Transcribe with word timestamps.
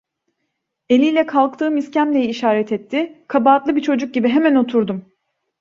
Eliyle 0.89 1.25
kalktığım 1.25 1.77
iskemleyi 1.77 2.27
işaret 2.29 2.71
etti, 2.71 3.23
kabahatli 3.27 3.75
bir 3.75 3.81
çocuk 3.81 4.13
gibi 4.13 4.29
hemen 4.29 4.55
oturdum. 4.55 5.05